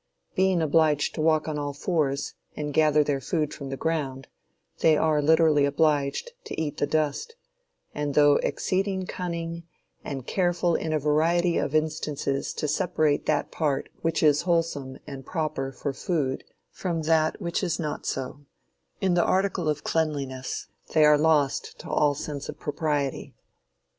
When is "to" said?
1.13-1.21, 6.45-6.59, 12.55-12.67, 21.77-21.87